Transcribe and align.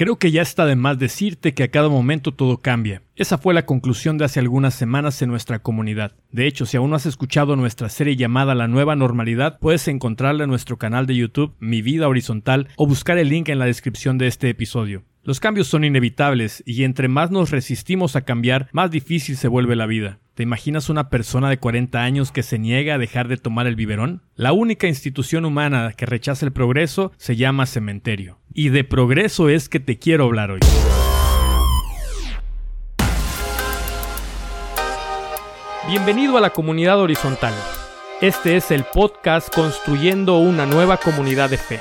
Creo 0.00 0.16
que 0.16 0.30
ya 0.30 0.40
está 0.40 0.64
de 0.64 0.76
más 0.76 0.98
decirte 0.98 1.52
que 1.52 1.62
a 1.62 1.70
cada 1.70 1.90
momento 1.90 2.32
todo 2.32 2.56
cambia. 2.56 3.02
Esa 3.16 3.36
fue 3.36 3.52
la 3.52 3.66
conclusión 3.66 4.16
de 4.16 4.24
hace 4.24 4.40
algunas 4.40 4.72
semanas 4.72 5.20
en 5.20 5.28
nuestra 5.28 5.58
comunidad. 5.58 6.12
De 6.32 6.46
hecho, 6.46 6.64
si 6.64 6.78
aún 6.78 6.88
no 6.88 6.96
has 6.96 7.04
escuchado 7.04 7.54
nuestra 7.54 7.90
serie 7.90 8.16
llamada 8.16 8.54
La 8.54 8.66
Nueva 8.66 8.96
Normalidad, 8.96 9.58
puedes 9.58 9.88
encontrarla 9.88 10.44
en 10.44 10.48
nuestro 10.48 10.78
canal 10.78 11.04
de 11.04 11.16
YouTube, 11.16 11.54
Mi 11.60 11.82
Vida 11.82 12.08
Horizontal, 12.08 12.68
o 12.76 12.86
buscar 12.86 13.18
el 13.18 13.28
link 13.28 13.50
en 13.50 13.58
la 13.58 13.66
descripción 13.66 14.16
de 14.16 14.28
este 14.28 14.48
episodio. 14.48 15.02
Los 15.22 15.38
cambios 15.38 15.66
son 15.66 15.84
inevitables 15.84 16.62
y 16.64 16.84
entre 16.84 17.08
más 17.08 17.30
nos 17.30 17.50
resistimos 17.50 18.16
a 18.16 18.22
cambiar, 18.22 18.70
más 18.72 18.90
difícil 18.90 19.36
se 19.36 19.48
vuelve 19.48 19.76
la 19.76 19.84
vida. 19.84 20.18
¿Te 20.32 20.44
imaginas 20.44 20.88
una 20.88 21.10
persona 21.10 21.50
de 21.50 21.58
40 21.58 22.02
años 22.02 22.32
que 22.32 22.42
se 22.42 22.58
niega 22.58 22.94
a 22.94 22.98
dejar 22.98 23.28
de 23.28 23.36
tomar 23.36 23.66
el 23.66 23.76
biberón? 23.76 24.22
La 24.34 24.54
única 24.54 24.86
institución 24.86 25.44
humana 25.44 25.92
que 25.94 26.06
rechaza 26.06 26.46
el 26.46 26.52
progreso 26.52 27.12
se 27.18 27.36
llama 27.36 27.66
cementerio. 27.66 28.39
Y 28.52 28.70
de 28.70 28.82
progreso 28.82 29.48
es 29.48 29.68
que 29.68 29.78
te 29.78 29.98
quiero 29.98 30.24
hablar 30.24 30.50
hoy. 30.50 30.60
Bienvenido 35.88 36.36
a 36.36 36.40
la 36.40 36.50
comunidad 36.50 36.98
horizontal. 36.98 37.54
Este 38.20 38.56
es 38.56 38.72
el 38.72 38.84
podcast 38.84 39.54
Construyendo 39.54 40.38
una 40.38 40.66
nueva 40.66 40.96
comunidad 40.96 41.48
de 41.48 41.58
fe. 41.58 41.80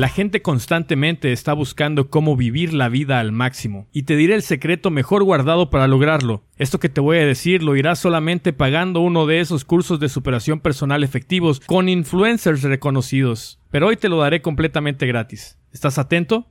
La 0.00 0.08
gente 0.08 0.40
constantemente 0.40 1.30
está 1.30 1.52
buscando 1.52 2.08
cómo 2.08 2.34
vivir 2.34 2.72
la 2.72 2.88
vida 2.88 3.20
al 3.20 3.32
máximo, 3.32 3.86
y 3.92 4.04
te 4.04 4.16
diré 4.16 4.34
el 4.34 4.40
secreto 4.40 4.90
mejor 4.90 5.24
guardado 5.24 5.68
para 5.68 5.88
lograrlo. 5.88 6.42
Esto 6.56 6.80
que 6.80 6.88
te 6.88 7.02
voy 7.02 7.18
a 7.18 7.26
decir 7.26 7.62
lo 7.62 7.76
irás 7.76 7.98
solamente 7.98 8.54
pagando 8.54 9.00
uno 9.00 9.26
de 9.26 9.40
esos 9.40 9.66
cursos 9.66 10.00
de 10.00 10.08
superación 10.08 10.60
personal 10.60 11.04
efectivos 11.04 11.60
con 11.60 11.90
influencers 11.90 12.62
reconocidos. 12.62 13.60
Pero 13.70 13.88
hoy 13.88 13.98
te 13.98 14.08
lo 14.08 14.16
daré 14.16 14.40
completamente 14.40 15.06
gratis. 15.06 15.58
¿Estás 15.70 15.98
atento? 15.98 16.46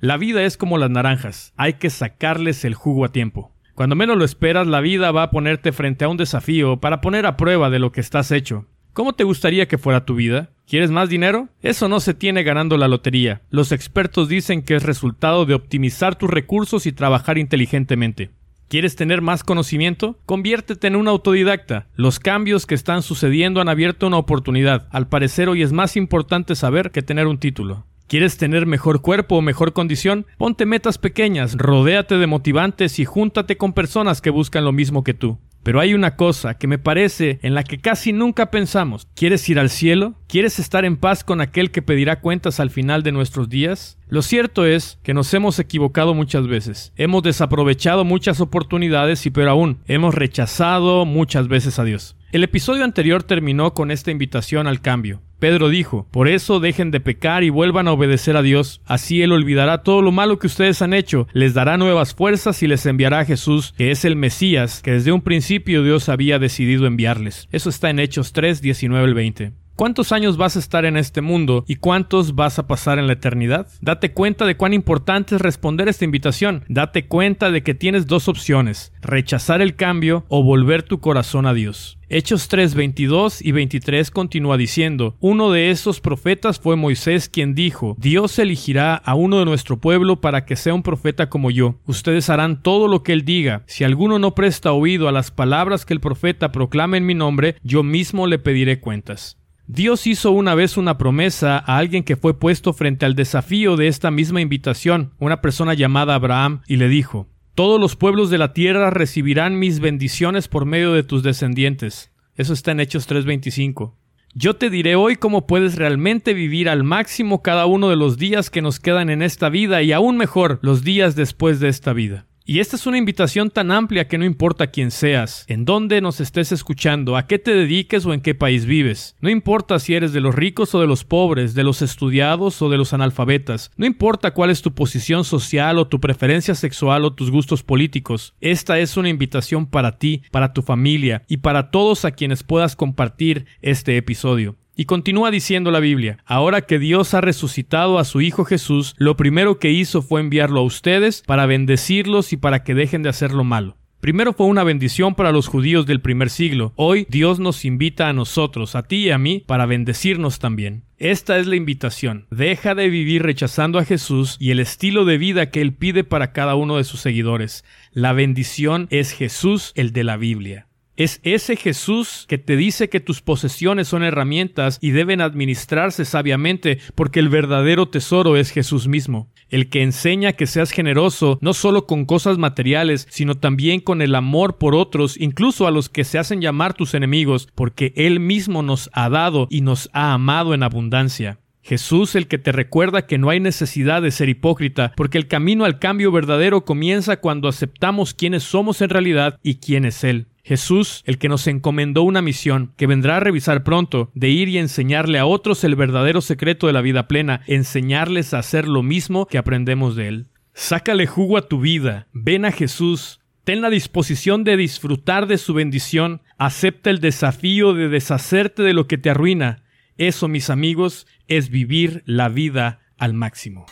La 0.00 0.18
vida 0.18 0.42
es 0.42 0.58
como 0.58 0.76
las 0.76 0.90
naranjas, 0.90 1.54
hay 1.56 1.78
que 1.78 1.88
sacarles 1.88 2.66
el 2.66 2.74
jugo 2.74 3.06
a 3.06 3.12
tiempo. 3.12 3.50
Cuando 3.74 3.96
menos 3.96 4.18
lo 4.18 4.26
esperas, 4.26 4.66
la 4.66 4.82
vida 4.82 5.10
va 5.10 5.22
a 5.22 5.30
ponerte 5.30 5.72
frente 5.72 6.04
a 6.04 6.08
un 6.10 6.18
desafío 6.18 6.80
para 6.80 7.00
poner 7.00 7.24
a 7.24 7.38
prueba 7.38 7.70
de 7.70 7.78
lo 7.78 7.92
que 7.92 8.02
estás 8.02 8.30
hecho. 8.30 8.66
¿Cómo 8.92 9.12
te 9.12 9.24
gustaría 9.24 9.68
que 9.68 9.78
fuera 9.78 10.04
tu 10.04 10.16
vida? 10.16 10.50
¿Quieres 10.66 10.90
más 10.90 11.08
dinero? 11.08 11.48
Eso 11.62 11.88
no 11.88 12.00
se 12.00 12.12
tiene 12.12 12.42
ganando 12.42 12.76
la 12.76 12.88
lotería. 12.88 13.42
Los 13.50 13.70
expertos 13.70 14.28
dicen 14.28 14.62
que 14.62 14.74
es 14.74 14.82
resultado 14.82 15.46
de 15.46 15.54
optimizar 15.54 16.16
tus 16.16 16.28
recursos 16.28 16.86
y 16.86 16.92
trabajar 16.92 17.38
inteligentemente. 17.38 18.30
¿Quieres 18.68 18.96
tener 18.96 19.20
más 19.20 19.44
conocimiento? 19.44 20.18
Conviértete 20.26 20.88
en 20.88 20.96
un 20.96 21.08
autodidacta. 21.08 21.88
Los 21.94 22.18
cambios 22.18 22.66
que 22.66 22.74
están 22.74 23.02
sucediendo 23.02 23.60
han 23.60 23.68
abierto 23.68 24.06
una 24.06 24.16
oportunidad. 24.18 24.88
Al 24.90 25.08
parecer 25.08 25.48
hoy 25.48 25.62
es 25.62 25.72
más 25.72 25.96
importante 25.96 26.54
saber 26.54 26.90
que 26.90 27.02
tener 27.02 27.26
un 27.26 27.38
título. 27.38 27.86
¿Quieres 28.08 28.38
tener 28.38 28.66
mejor 28.66 29.02
cuerpo 29.02 29.36
o 29.36 29.42
mejor 29.42 29.72
condición? 29.72 30.26
Ponte 30.36 30.66
metas 30.66 30.98
pequeñas, 30.98 31.56
rodéate 31.56 32.16
de 32.16 32.26
motivantes 32.26 32.98
y 32.98 33.04
júntate 33.04 33.56
con 33.56 33.72
personas 33.72 34.20
que 34.20 34.30
buscan 34.30 34.64
lo 34.64 34.72
mismo 34.72 35.04
que 35.04 35.14
tú. 35.14 35.38
Pero 35.62 35.80
hay 35.80 35.94
una 35.94 36.16
cosa 36.16 36.54
que 36.54 36.66
me 36.66 36.78
parece 36.78 37.38
en 37.42 37.54
la 37.54 37.64
que 37.64 37.78
casi 37.78 38.12
nunca 38.12 38.50
pensamos. 38.50 39.06
¿Quieres 39.14 39.48
ir 39.48 39.58
al 39.58 39.70
cielo? 39.70 40.14
¿Quieres 40.26 40.58
estar 40.58 40.84
en 40.84 40.96
paz 40.96 41.24
con 41.24 41.40
aquel 41.40 41.70
que 41.70 41.82
pedirá 41.82 42.20
cuentas 42.20 42.60
al 42.60 42.70
final 42.70 43.02
de 43.02 43.12
nuestros 43.12 43.48
días? 43.48 43.98
Lo 44.08 44.22
cierto 44.22 44.64
es 44.64 44.98
que 45.02 45.14
nos 45.14 45.32
hemos 45.34 45.58
equivocado 45.58 46.14
muchas 46.14 46.46
veces. 46.46 46.92
Hemos 46.96 47.22
desaprovechado 47.22 48.04
muchas 48.04 48.40
oportunidades 48.40 49.26
y 49.26 49.30
pero 49.30 49.50
aún 49.50 49.80
hemos 49.86 50.14
rechazado 50.14 51.04
muchas 51.04 51.48
veces 51.48 51.78
a 51.78 51.84
Dios. 51.84 52.16
El 52.32 52.44
episodio 52.44 52.84
anterior 52.84 53.22
terminó 53.22 53.74
con 53.74 53.90
esta 53.90 54.10
invitación 54.10 54.66
al 54.66 54.80
cambio. 54.80 55.20
Pedro 55.40 55.70
dijo, 55.70 56.06
por 56.10 56.28
eso 56.28 56.60
dejen 56.60 56.90
de 56.90 57.00
pecar 57.00 57.42
y 57.42 57.50
vuelvan 57.50 57.88
a 57.88 57.92
obedecer 57.92 58.36
a 58.36 58.42
Dios, 58.42 58.82
así 58.84 59.22
Él 59.22 59.32
olvidará 59.32 59.82
todo 59.82 60.02
lo 60.02 60.12
malo 60.12 60.38
que 60.38 60.46
ustedes 60.46 60.82
han 60.82 60.92
hecho, 60.92 61.26
les 61.32 61.54
dará 61.54 61.78
nuevas 61.78 62.14
fuerzas 62.14 62.62
y 62.62 62.66
les 62.66 62.84
enviará 62.84 63.20
a 63.20 63.24
Jesús, 63.24 63.74
que 63.76 63.90
es 63.90 64.04
el 64.04 64.16
Mesías, 64.16 64.82
que 64.82 64.92
desde 64.92 65.12
un 65.12 65.22
principio 65.22 65.82
Dios 65.82 66.10
había 66.10 66.38
decidido 66.38 66.86
enviarles. 66.86 67.48
Eso 67.52 67.70
está 67.70 67.88
en 67.88 68.00
Hechos 68.00 68.32
3, 68.34 68.60
19 68.60 69.04
al 69.04 69.14
20. 69.14 69.52
¿Cuántos 69.80 70.12
años 70.12 70.36
vas 70.36 70.56
a 70.56 70.58
estar 70.58 70.84
en 70.84 70.98
este 70.98 71.22
mundo 71.22 71.64
y 71.66 71.76
cuántos 71.76 72.34
vas 72.34 72.58
a 72.58 72.66
pasar 72.66 72.98
en 72.98 73.06
la 73.06 73.14
eternidad? 73.14 73.66
Date 73.80 74.12
cuenta 74.12 74.44
de 74.44 74.58
cuán 74.58 74.74
importante 74.74 75.36
es 75.36 75.40
responder 75.40 75.88
esta 75.88 76.04
invitación. 76.04 76.66
Date 76.68 77.06
cuenta 77.06 77.50
de 77.50 77.62
que 77.62 77.72
tienes 77.72 78.06
dos 78.06 78.28
opciones, 78.28 78.92
rechazar 79.00 79.62
el 79.62 79.76
cambio 79.76 80.26
o 80.28 80.42
volver 80.42 80.82
tu 80.82 81.00
corazón 81.00 81.46
a 81.46 81.54
Dios. 81.54 81.96
Hechos 82.10 82.48
3, 82.48 82.74
22 82.74 83.40
y 83.40 83.52
23 83.52 84.10
continúa 84.10 84.58
diciendo, 84.58 85.16
uno 85.18 85.50
de 85.50 85.70
esos 85.70 86.00
profetas 86.00 86.60
fue 86.60 86.76
Moisés 86.76 87.30
quien 87.30 87.54
dijo, 87.54 87.96
Dios 87.98 88.38
elegirá 88.38 88.96
a 88.96 89.14
uno 89.14 89.38
de 89.38 89.46
nuestro 89.46 89.80
pueblo 89.80 90.20
para 90.20 90.44
que 90.44 90.56
sea 90.56 90.74
un 90.74 90.82
profeta 90.82 91.30
como 91.30 91.50
yo. 91.50 91.76
Ustedes 91.86 92.28
harán 92.28 92.62
todo 92.62 92.86
lo 92.86 93.02
que 93.02 93.14
él 93.14 93.24
diga. 93.24 93.62
Si 93.66 93.84
alguno 93.84 94.18
no 94.18 94.34
presta 94.34 94.72
oído 94.72 95.08
a 95.08 95.12
las 95.12 95.30
palabras 95.30 95.86
que 95.86 95.94
el 95.94 96.00
profeta 96.00 96.52
proclama 96.52 96.98
en 96.98 97.06
mi 97.06 97.14
nombre, 97.14 97.56
yo 97.62 97.82
mismo 97.82 98.26
le 98.26 98.38
pediré 98.38 98.80
cuentas. 98.80 99.39
Dios 99.72 100.08
hizo 100.08 100.32
una 100.32 100.56
vez 100.56 100.76
una 100.76 100.98
promesa 100.98 101.56
a 101.56 101.78
alguien 101.78 102.02
que 102.02 102.16
fue 102.16 102.36
puesto 102.36 102.72
frente 102.72 103.06
al 103.06 103.14
desafío 103.14 103.76
de 103.76 103.86
esta 103.86 104.10
misma 104.10 104.40
invitación, 104.40 105.12
una 105.20 105.40
persona 105.40 105.74
llamada 105.74 106.16
Abraham, 106.16 106.62
y 106.66 106.74
le 106.74 106.88
dijo, 106.88 107.28
Todos 107.54 107.80
los 107.80 107.94
pueblos 107.94 108.30
de 108.30 108.38
la 108.38 108.52
tierra 108.52 108.90
recibirán 108.90 109.60
mis 109.60 109.78
bendiciones 109.78 110.48
por 110.48 110.64
medio 110.64 110.92
de 110.92 111.04
tus 111.04 111.22
descendientes. 111.22 112.10
Eso 112.34 112.52
está 112.52 112.72
en 112.72 112.80
Hechos 112.80 113.06
3:25. 113.08 113.94
Yo 114.34 114.56
te 114.56 114.70
diré 114.70 114.96
hoy 114.96 115.14
cómo 115.14 115.46
puedes 115.46 115.76
realmente 115.76 116.34
vivir 116.34 116.68
al 116.68 116.82
máximo 116.82 117.40
cada 117.40 117.66
uno 117.66 117.90
de 117.90 117.96
los 117.96 118.18
días 118.18 118.50
que 118.50 118.62
nos 118.62 118.80
quedan 118.80 119.08
en 119.08 119.22
esta 119.22 119.50
vida 119.50 119.82
y 119.82 119.92
aún 119.92 120.16
mejor 120.16 120.58
los 120.62 120.82
días 120.82 121.14
después 121.14 121.60
de 121.60 121.68
esta 121.68 121.92
vida. 121.92 122.26
Y 122.50 122.58
esta 122.58 122.74
es 122.74 122.88
una 122.88 122.98
invitación 122.98 123.48
tan 123.50 123.70
amplia 123.70 124.08
que 124.08 124.18
no 124.18 124.24
importa 124.24 124.72
quién 124.72 124.90
seas, 124.90 125.44
en 125.46 125.64
dónde 125.64 126.00
nos 126.00 126.20
estés 126.20 126.50
escuchando, 126.50 127.16
a 127.16 127.28
qué 127.28 127.38
te 127.38 127.54
dediques 127.54 128.04
o 128.06 128.12
en 128.12 128.20
qué 128.20 128.34
país 128.34 128.64
vives. 128.64 129.14
No 129.20 129.30
importa 129.30 129.78
si 129.78 129.94
eres 129.94 130.12
de 130.12 130.20
los 130.20 130.34
ricos 130.34 130.74
o 130.74 130.80
de 130.80 130.88
los 130.88 131.04
pobres, 131.04 131.54
de 131.54 131.62
los 131.62 131.80
estudiados 131.80 132.60
o 132.60 132.68
de 132.68 132.76
los 132.76 132.92
analfabetas. 132.92 133.70
No 133.76 133.86
importa 133.86 134.32
cuál 134.32 134.50
es 134.50 134.62
tu 134.62 134.74
posición 134.74 135.22
social 135.22 135.78
o 135.78 135.86
tu 135.86 136.00
preferencia 136.00 136.56
sexual 136.56 137.04
o 137.04 137.12
tus 137.12 137.30
gustos 137.30 137.62
políticos. 137.62 138.34
Esta 138.40 138.80
es 138.80 138.96
una 138.96 139.10
invitación 139.10 139.66
para 139.66 139.98
ti, 139.98 140.22
para 140.32 140.52
tu 140.52 140.62
familia 140.62 141.22
y 141.28 141.36
para 141.36 141.70
todos 141.70 142.04
a 142.04 142.10
quienes 142.10 142.42
puedas 142.42 142.74
compartir 142.74 143.46
este 143.62 143.96
episodio. 143.96 144.56
Y 144.80 144.86
continúa 144.86 145.30
diciendo 145.30 145.70
la 145.70 145.78
Biblia, 145.78 146.16
ahora 146.24 146.62
que 146.62 146.78
Dios 146.78 147.12
ha 147.12 147.20
resucitado 147.20 147.98
a 147.98 148.04
su 148.06 148.22
Hijo 148.22 148.46
Jesús, 148.46 148.94
lo 148.96 149.14
primero 149.14 149.58
que 149.58 149.70
hizo 149.70 150.00
fue 150.00 150.22
enviarlo 150.22 150.60
a 150.60 150.62
ustedes 150.62 151.22
para 151.26 151.44
bendecirlos 151.44 152.32
y 152.32 152.38
para 152.38 152.64
que 152.64 152.72
dejen 152.72 153.02
de 153.02 153.10
hacer 153.10 153.32
lo 153.32 153.44
malo. 153.44 153.76
Primero 154.00 154.32
fue 154.32 154.46
una 154.46 154.64
bendición 154.64 155.14
para 155.14 155.32
los 155.32 155.48
judíos 155.48 155.84
del 155.84 156.00
primer 156.00 156.30
siglo. 156.30 156.72
Hoy 156.76 157.06
Dios 157.10 157.38
nos 157.40 157.66
invita 157.66 158.08
a 158.08 158.14
nosotros, 158.14 158.74
a 158.74 158.84
ti 158.84 159.08
y 159.08 159.10
a 159.10 159.18
mí, 159.18 159.44
para 159.46 159.66
bendecirnos 159.66 160.38
también. 160.38 160.84
Esta 160.96 161.38
es 161.38 161.46
la 161.46 161.56
invitación. 161.56 162.24
Deja 162.30 162.74
de 162.74 162.88
vivir 162.88 163.22
rechazando 163.22 163.78
a 163.78 163.84
Jesús 163.84 164.38
y 164.40 164.50
el 164.50 164.60
estilo 164.60 165.04
de 165.04 165.18
vida 165.18 165.50
que 165.50 165.60
Él 165.60 165.74
pide 165.74 166.04
para 166.04 166.32
cada 166.32 166.54
uno 166.54 166.78
de 166.78 166.84
sus 166.84 167.00
seguidores. 167.00 167.66
La 167.92 168.14
bendición 168.14 168.86
es 168.88 169.12
Jesús, 169.12 169.72
el 169.74 169.92
de 169.92 170.04
la 170.04 170.16
Biblia. 170.16 170.69
Es 171.00 171.18
ese 171.22 171.56
Jesús 171.56 172.26
que 172.28 172.36
te 172.36 172.56
dice 172.56 172.90
que 172.90 173.00
tus 173.00 173.22
posesiones 173.22 173.88
son 173.88 174.02
herramientas 174.02 174.76
y 174.82 174.90
deben 174.90 175.22
administrarse 175.22 176.04
sabiamente 176.04 176.78
porque 176.94 177.20
el 177.20 177.30
verdadero 177.30 177.88
tesoro 177.88 178.36
es 178.36 178.50
Jesús 178.50 178.86
mismo. 178.86 179.26
El 179.48 179.70
que 179.70 179.82
enseña 179.82 180.34
que 180.34 180.46
seas 180.46 180.72
generoso 180.72 181.38
no 181.40 181.54
solo 181.54 181.86
con 181.86 182.04
cosas 182.04 182.36
materiales, 182.36 183.06
sino 183.08 183.34
también 183.36 183.80
con 183.80 184.02
el 184.02 184.14
amor 184.14 184.58
por 184.58 184.74
otros, 184.74 185.18
incluso 185.18 185.66
a 185.66 185.70
los 185.70 185.88
que 185.88 186.04
se 186.04 186.18
hacen 186.18 186.42
llamar 186.42 186.74
tus 186.74 186.92
enemigos, 186.92 187.48
porque 187.54 187.94
Él 187.96 188.20
mismo 188.20 188.60
nos 188.62 188.90
ha 188.92 189.08
dado 189.08 189.46
y 189.48 189.62
nos 189.62 189.88
ha 189.94 190.12
amado 190.12 190.52
en 190.52 190.62
abundancia. 190.62 191.38
Jesús 191.62 192.14
el 192.14 192.26
que 192.26 192.36
te 192.36 192.52
recuerda 192.52 193.06
que 193.06 193.16
no 193.16 193.30
hay 193.30 193.40
necesidad 193.40 194.02
de 194.02 194.10
ser 194.10 194.28
hipócrita, 194.28 194.92
porque 194.96 195.16
el 195.16 195.28
camino 195.28 195.64
al 195.64 195.78
cambio 195.78 196.12
verdadero 196.12 196.66
comienza 196.66 197.20
cuando 197.20 197.48
aceptamos 197.48 198.12
quiénes 198.12 198.42
somos 198.42 198.82
en 198.82 198.90
realidad 198.90 199.38
y 199.42 199.54
quién 199.54 199.86
es 199.86 200.04
Él. 200.04 200.26
Jesús, 200.42 201.02
el 201.06 201.18
que 201.18 201.28
nos 201.28 201.46
encomendó 201.46 202.02
una 202.02 202.22
misión 202.22 202.72
que 202.76 202.86
vendrá 202.86 203.18
a 203.18 203.20
revisar 203.20 203.62
pronto, 203.62 204.10
de 204.14 204.28
ir 204.28 204.48
y 204.48 204.58
enseñarle 204.58 205.18
a 205.18 205.26
otros 205.26 205.64
el 205.64 205.76
verdadero 205.76 206.20
secreto 206.20 206.66
de 206.66 206.72
la 206.72 206.80
vida 206.80 207.08
plena, 207.08 207.42
enseñarles 207.46 208.34
a 208.34 208.38
hacer 208.38 208.66
lo 208.66 208.82
mismo 208.82 209.26
que 209.26 209.38
aprendemos 209.38 209.96
de 209.96 210.08
Él. 210.08 210.26
Sácale 210.54 211.06
jugo 211.06 211.36
a 211.36 211.48
tu 211.48 211.60
vida, 211.60 212.08
ven 212.12 212.44
a 212.44 212.52
Jesús, 212.52 213.20
ten 213.44 213.60
la 213.60 213.70
disposición 213.70 214.44
de 214.44 214.56
disfrutar 214.56 215.26
de 215.26 215.38
su 215.38 215.54
bendición, 215.54 216.22
acepta 216.38 216.90
el 216.90 217.00
desafío 217.00 217.74
de 217.74 217.88
deshacerte 217.88 218.62
de 218.62 218.74
lo 218.74 218.86
que 218.86 218.98
te 218.98 219.10
arruina. 219.10 219.62
Eso, 219.96 220.28
mis 220.28 220.50
amigos, 220.50 221.06
es 221.28 221.50
vivir 221.50 222.02
la 222.06 222.28
vida 222.28 222.80
al 222.96 223.14
máximo. 223.14 223.66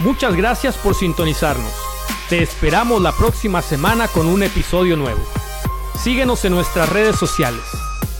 Muchas 0.00 0.34
gracias 0.34 0.76
por 0.78 0.94
sintonizarnos. 0.94 1.89
Te 2.30 2.42
esperamos 2.44 3.02
la 3.02 3.10
próxima 3.10 3.60
semana 3.60 4.06
con 4.06 4.28
un 4.28 4.44
episodio 4.44 4.96
nuevo. 4.96 5.20
Síguenos 5.98 6.44
en 6.44 6.52
nuestras 6.52 6.88
redes 6.88 7.16
sociales. 7.16 7.64